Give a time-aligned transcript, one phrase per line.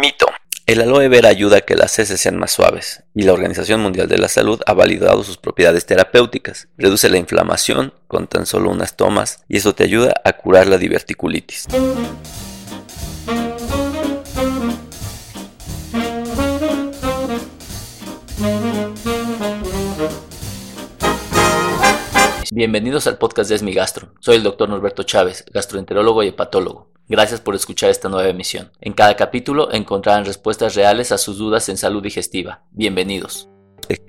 [0.00, 0.26] Mito.
[0.66, 4.08] El aloe vera ayuda a que las heces sean más suaves, y la Organización Mundial
[4.08, 6.68] de la Salud ha validado sus propiedades terapéuticas.
[6.76, 10.76] Reduce la inflamación con tan solo unas tomas, y eso te ayuda a curar la
[10.76, 11.66] diverticulitis.
[22.52, 24.08] Bienvenidos al podcast de Esmigastro.
[24.20, 26.95] Soy el doctor Norberto Chávez, gastroenterólogo y hepatólogo.
[27.08, 28.72] Gracias por escuchar esta nueva emisión.
[28.80, 32.64] En cada capítulo encontrarán respuestas reales a sus dudas en salud digestiva.
[32.72, 33.48] Bienvenidos.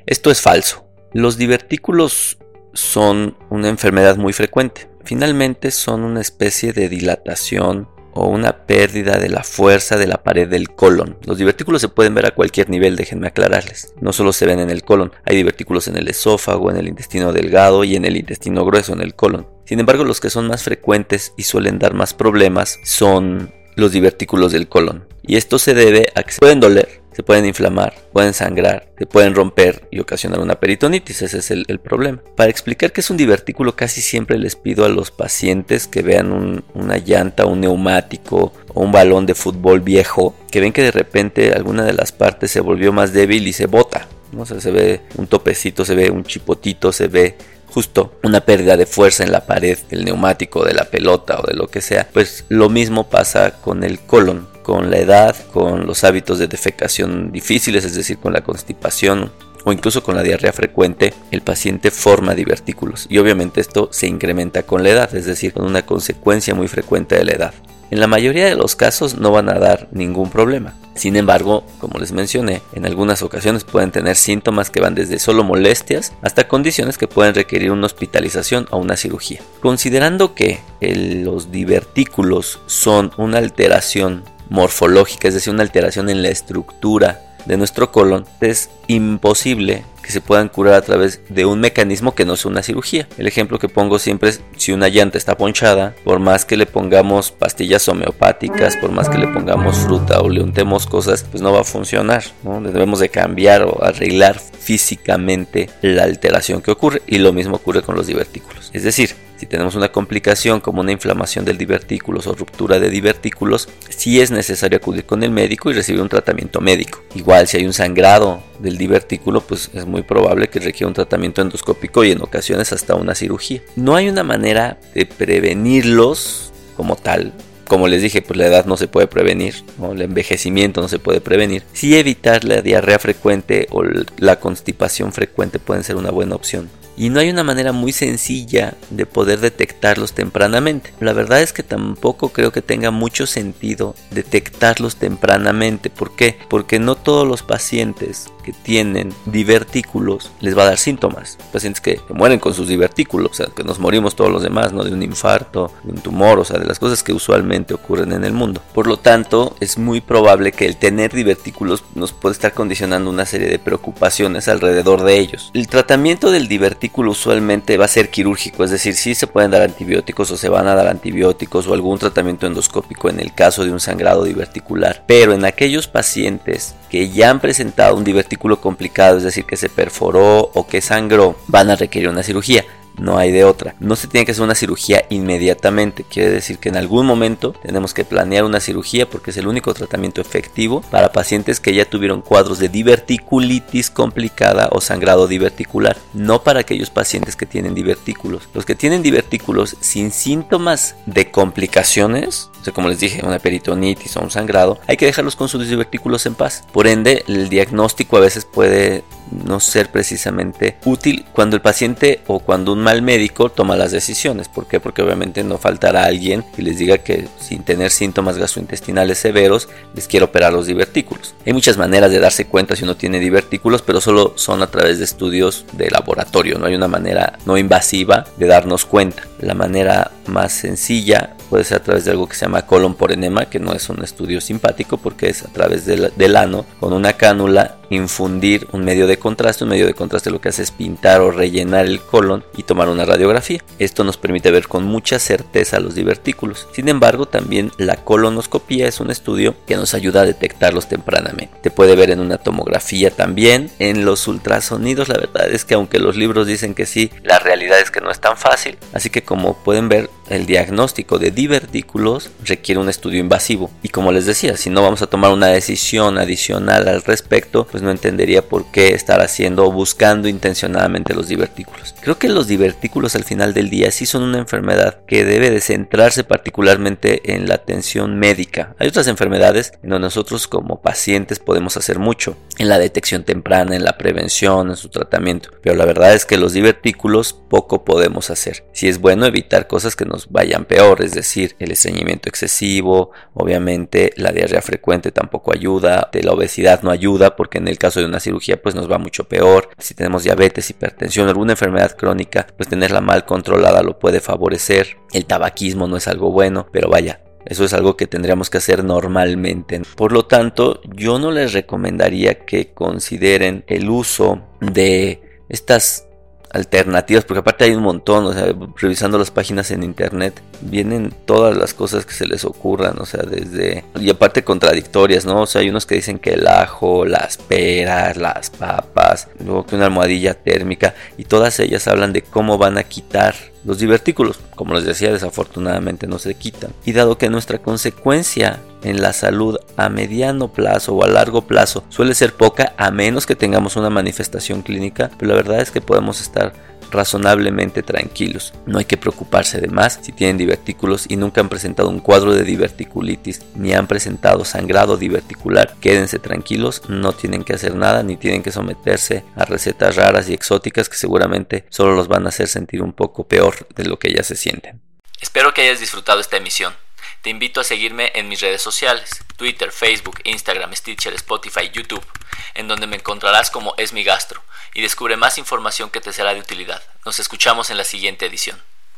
[0.08, 0.88] Esto es falso.
[1.13, 2.39] Los divertículos
[2.73, 4.89] son una enfermedad muy frecuente.
[5.03, 10.50] Finalmente son una especie de dilatación o una pérdida de la fuerza de la pared
[10.50, 11.20] del colon.
[11.23, 13.94] Los divertículos se pueden ver a cualquier nivel, déjenme aclararles.
[14.02, 17.31] No solo se ven en el colon, hay divertículos en el esófago, en el intestino
[17.31, 19.56] delgado y en el intestino grueso, en el colon.
[19.67, 24.53] Sin embargo, los que son más frecuentes y suelen dar más problemas son los divertículos
[24.53, 25.03] del colon.
[25.23, 29.05] Y esto se debe a que se pueden doler, se pueden inflamar, pueden sangrar, se
[29.05, 31.22] pueden romper y ocasionar una peritonitis.
[31.22, 32.22] Ese es el, problema.
[32.38, 36.64] Para explicar qué es un divertículo, casi siempre les pido a los pacientes que vean
[36.73, 41.52] una llanta, un neumático o un balón de fútbol viejo, que ven que de repente
[41.52, 44.08] alguna de las partes se volvió más débil y se bota.
[44.31, 44.45] ¿no?
[44.45, 47.36] se ve un topecito, se ve un chipotito, se ve
[47.78, 51.53] justo una pérdida de fuerza en la pared del neumático, de la pelota o de
[51.53, 56.03] lo que sea, pues lo mismo pasa con el colon con la edad, con los
[56.03, 59.31] hábitos de defecación difíciles, es decir, con la constipación
[59.64, 63.05] o incluso con la diarrea frecuente, el paciente forma divertículos.
[63.11, 67.16] Y obviamente esto se incrementa con la edad, es decir, con una consecuencia muy frecuente
[67.16, 67.53] de la edad.
[67.89, 70.73] En la mayoría de los casos no van a dar ningún problema.
[70.95, 75.43] Sin embargo, como les mencioné, en algunas ocasiones pueden tener síntomas que van desde solo
[75.43, 79.41] molestias hasta condiciones que pueden requerir una hospitalización o una cirugía.
[79.61, 87.27] Considerando que los divertículos son una alteración morfológica, es decir, una alteración en la estructura
[87.48, 92.23] de nuestro colon, es imposible que se puedan curar a través de un mecanismo que
[92.23, 93.08] no sea una cirugía.
[93.17, 96.66] El ejemplo que pongo siempre es si una llanta está ponchada, por más que le
[96.66, 101.52] pongamos pastillas homeopáticas, por más que le pongamos fruta o le untemos cosas, pues no
[101.52, 102.23] va a funcionar.
[102.44, 107.95] Debemos de cambiar o arreglar físicamente la alteración que ocurre y lo mismo ocurre con
[107.95, 108.70] los divertículos.
[108.73, 113.70] Es decir, si tenemos una complicación como una inflamación del divertículos o ruptura de divertículos,
[113.89, 117.02] sí es necesario acudir con el médico y recibir un tratamiento médico.
[117.15, 121.42] Igual si hay un sangrado del divertículo, pues es muy probable que requiera un tratamiento
[121.42, 123.61] endoscópico y en ocasiones hasta una cirugía.
[123.76, 127.33] No hay una manera de prevenirlos como tal.
[127.67, 129.56] Como les dije, pues la edad no se puede prevenir,
[129.92, 131.63] el envejecimiento no se puede prevenir.
[131.74, 133.83] Sí evitar la diarrea frecuente o
[134.18, 138.74] la constipación frecuente pueden ser una buena opción y no hay una manera muy sencilla
[138.89, 140.94] de poder detectarlos tempranamente.
[141.00, 145.91] La verdad es que tampoco creo que tenga mucho sentido detectarlos tempranamente.
[145.91, 146.38] ¿Por qué?
[146.50, 151.38] Porque no todos los pacientes que tienen divertículos les va a dar síntomas.
[151.53, 154.83] Pacientes que, mueren con sus divertículos, o sea, que nos morimos todos los demás, ¿no?
[154.83, 158.24] De un infarto, de un tumor, o sea, de las cosas que usualmente ocurren en
[158.24, 158.62] el mundo.
[158.74, 163.25] Por lo tanto, es muy probable que el tener divertículos nos puede estar condicionando una
[163.25, 165.51] serie de preocupaciones alrededor de ellos.
[165.53, 169.62] El tratamiento del divertículo usualmente va a ser quirúrgico, es decir, sí se pueden dar
[169.62, 173.71] antibióticos o se van a dar antibióticos o algún tratamiento endoscópico en el caso de
[173.71, 175.03] un sangrado diverticular.
[175.07, 179.69] Pero en aquellos pacientes que ya han presentado un divertículo complicado, es decir, que se
[179.69, 182.65] perforó o que sangró, van a requerir una cirugía
[182.97, 183.75] no hay de otra.
[183.80, 187.94] No se tiene que hacer una cirugía inmediatamente, quiere decir que en algún momento tenemos
[187.94, 192.21] que planear una cirugía porque es el único tratamiento efectivo para pacientes que ya tuvieron
[192.21, 198.47] cuadros de diverticulitis complicada o sangrado diverticular, no para aquellos pacientes que tienen divertículos.
[198.53, 204.18] Los que tienen divertículos sin síntomas de complicaciones, o sea, como les dije, una peritonitis
[204.18, 206.63] o un sangrado, hay que dejarlos con sus divertículos en paz.
[206.71, 212.39] Por ende, el diagnóstico a veces puede no ser precisamente útil cuando el paciente o
[212.39, 214.48] cuando un mal médico toma las decisiones.
[214.48, 214.80] ¿Por qué?
[214.80, 220.07] Porque obviamente no faltará alguien que les diga que sin tener síntomas gastrointestinales severos les
[220.07, 221.36] quiere operar los divertículos.
[221.45, 225.00] Hay muchas maneras de darse cuenta si uno tiene divertículos, pero solo son a través
[225.00, 226.57] de estudios de laboratorio.
[226.57, 229.24] No hay una manera no invasiva de darnos cuenta.
[229.39, 233.12] La manera más sencilla puede ser a través de algo que se llama colon por
[233.12, 236.94] enema, que no es un estudio simpático porque es a través del, del ano con
[236.94, 239.63] una cánula infundir un medio de contraste.
[239.63, 242.89] Un medio de contraste lo que hace es pintar o rellenar el colon y tomar
[242.89, 243.63] una radiografía.
[243.80, 246.68] Esto nos permite ver con mucha certeza los divertículos.
[246.72, 251.57] Sin embargo, también la colonoscopía es un estudio que nos ayuda a detectarlos tempranamente.
[251.62, 253.69] Te puede ver en una tomografía también.
[253.80, 257.80] En los ultrasonidos, la verdad es que aunque los libros dicen que sí, la realidad
[257.80, 258.78] es que no es tan fácil.
[258.94, 263.71] Así que como pueden ver, el diagnóstico de divertículos requiere un estudio invasivo.
[263.81, 267.83] Y como les decía, si no vamos a tomar una decisión adicional al respecto, pues
[267.83, 271.95] no entendería por qué estar haciendo o buscando intencionadamente los divertículos.
[272.01, 275.62] Creo que los divertículos al final del día sí son una enfermedad que debe de
[275.62, 278.75] centrarse particularmente en la atención médica.
[278.79, 283.75] Hay otras enfermedades en donde nosotros como pacientes podemos hacer mucho, en la detección temprana,
[283.75, 285.50] en la prevención, en su tratamiento.
[285.62, 288.63] Pero la verdad es que los divertículos poco podemos hacer.
[288.74, 294.31] Si es bueno evitar cosas que vayan peor, es decir, el estreñimiento excesivo, obviamente la
[294.31, 298.19] diarrea frecuente tampoco ayuda, de la obesidad no ayuda porque en el caso de una
[298.19, 299.69] cirugía pues nos va mucho peor.
[299.77, 304.97] Si tenemos diabetes, hipertensión, alguna enfermedad crónica, pues tenerla mal controlada lo puede favorecer.
[305.13, 308.83] El tabaquismo no es algo bueno, pero vaya, eso es algo que tendríamos que hacer
[308.83, 309.81] normalmente.
[309.95, 316.06] Por lo tanto, yo no les recomendaría que consideren el uso de estas
[316.51, 321.55] alternativas, porque aparte hay un montón, o sea, revisando las páginas en internet, vienen todas
[321.55, 325.41] las cosas que se les ocurran, o sea, desde, y aparte contradictorias, ¿no?
[325.41, 329.75] O sea, hay unos que dicen que el ajo, las peras, las papas, luego que
[329.75, 333.35] una almohadilla térmica, y todas ellas hablan de cómo van a quitar
[333.67, 336.71] los divertículos, como les decía, desafortunadamente no se quitan.
[336.85, 341.83] Y dado que nuestra consecuencia en la salud a mediano plazo o a largo plazo
[341.89, 345.81] suele ser poca, a menos que tengamos una manifestación clínica, pero la verdad es que
[345.81, 346.53] podemos estar
[346.92, 348.54] razonablemente tranquilos.
[348.66, 352.34] No hay que preocuparse de más si tienen divertículos y nunca han presentado un cuadro
[352.34, 355.75] de diverticulitis ni han presentado sangrado diverticular.
[355.81, 360.34] Quédense tranquilos, no tienen que hacer nada ni tienen que someterse a recetas raras y
[360.34, 364.13] exóticas que seguramente solo los van a hacer sentir un poco peor de lo que
[364.13, 364.81] ya se sienten.
[365.19, 366.74] Espero que hayas disfrutado esta emisión.
[367.21, 372.05] Te invito a seguirme en mis redes sociales, Twitter, Facebook, Instagram, Stitcher, Spotify, YouTube,
[372.53, 374.43] en donde me encontrarás como Es mi gastro
[374.73, 376.83] y descubre más información que te será de utilidad.
[377.05, 378.61] Nos escuchamos en la siguiente edición.